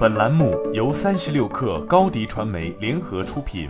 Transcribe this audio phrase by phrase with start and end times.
[0.00, 3.68] 本栏目由三十六氪高低传媒联合出品。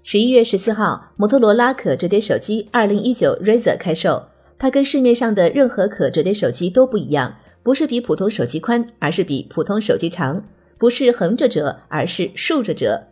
[0.00, 4.24] 十一月十四号，摩托罗拉可折叠手机二零一九 Razr 开售。
[4.58, 10.42] 它跟市面上的任何可折叠手机都不一样，不是比普通手机宽，而是比普通手机长；
[10.78, 13.08] 不是横着折，而是竖着折。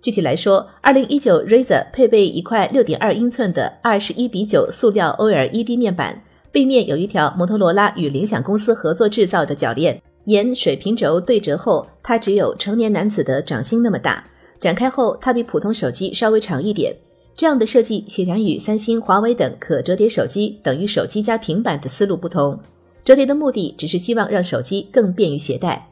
[0.00, 6.22] 具体来说，二零一九 Razr 配备一块六点二英寸的二十一比九塑料 OLED 面板。
[6.56, 14.24] 背面有一条摩托罗拉与联想公司合作制造的铰链，沿水平轴对折后，它只有成年男子的掌心那么大。
[14.58, 16.96] 展开后，它比普通手机稍微长一点。
[17.36, 22.58] 这样的设计显然与三星、华为等可折叠手机等于手机加平板的思路不同。
[23.04, 25.86] 折叠的目的只是希望让手机更便于携带。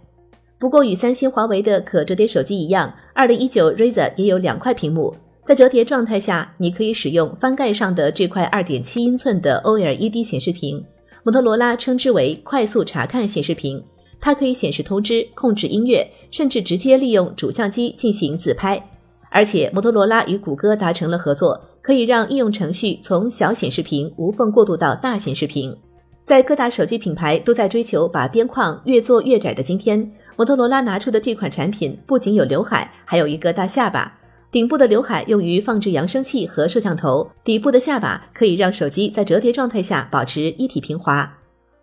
[0.59, 5.15] 不过，与三星、华为的可折叠手机一样，二零一九 Razr 也有两块屏幕。
[5.45, 10.83] 在折叠状态下，你可以使用翻盖上的这块二点七英寸的 OLED 显示屏，
[11.23, 13.84] 摩托罗拉称之为快速查看显示屏。
[14.19, 18.83] 它可以显示通知、控制音乐，甚至直接利用主相机进行自拍。
[19.28, 25.77] 而且，摩托罗拉与谷歌达成了合作，可以让应用程序从小显示屏无缝过渡到大显示屏。
[26.25, 34.19] 在各大手机品牌都在追求把边框越做越窄的今天，摩托罗拉拿出的这款产品不仅有刘海，还有一个大下巴。
[34.55, 41.28] 顶部的刘海用于放置扬声器和摄像头，底部的下巴可以让手机在折叠状态下保持一体平滑。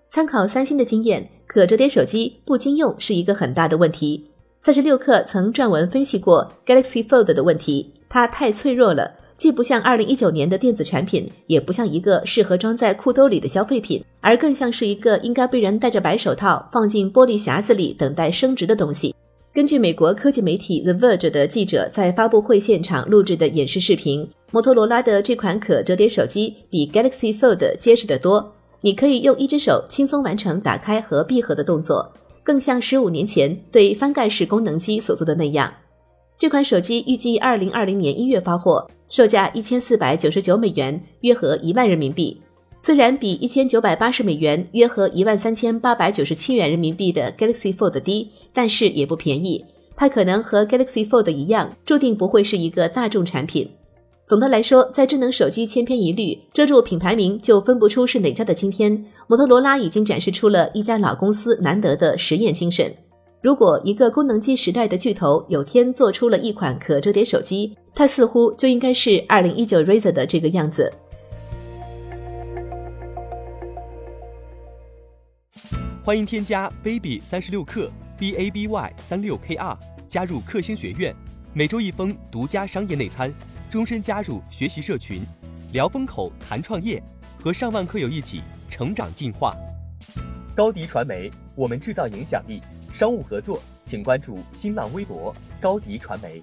[0.09, 4.25] 参考三星的经验，可折叠手机不经用是一个很大的问题。
[4.61, 19.11] 三十六氪曾撰文分析过 Galaxy Fold 的问题，它太脆弱了，既不像二零一九年的电子产品，也不像一个适合装在裤兜里的消费品，而更像是一个应该被人戴着白手套放进玻璃匣子里等待升值的东西。
[19.54, 28.54] 根据美国科技媒体 The Verge 的记者在发布会现场录制的演示视频，摩托罗拉的这款可折叠手机比 Galaxy Fold 结实得多。
[28.80, 32.14] 你可以用一只手轻松完成打开和闭合的动作，
[32.44, 35.70] 更像十五年前对翻盖式功能机所做的那样。
[36.38, 42.42] 这款手机预计二零二零年一月发货，售价一千四百九十九美元，约合一万人民币。
[42.83, 49.64] 虽然比一千九百八十美元（约合一万三千八百九十七元人民币）的 Galaxy Fold 低，但是也不便宜。
[49.95, 53.69] 它可能和 Galaxy Fold 一样，注定不会是一个大众产品。
[54.25, 62.92] 总的来说，在智能手机千篇一律、遮住品牌名就分不出是哪家的今天，摩托罗拉已经展示出了一家老公司难得的实验精神。
[63.43, 70.92] 如果一个功能机时代的巨头有天做出了一款可折叠手机，它似乎就应该是二零一九 Razr 的这个样子。
[76.04, 81.16] 欢迎添加 baby 三十六克 b a b y 三六 k r 加入克星学院，
[81.54, 83.32] 每周一封独家商业内参，
[83.70, 85.22] 终身加入学习社群，
[85.73, 87.00] 聊风口谈创业，
[87.40, 89.56] 和上万课友一起成长进化。
[90.56, 92.64] 高迪传媒，我们制造影响力。
[92.92, 96.42] 商务合作，请关注新浪微博高迪传媒。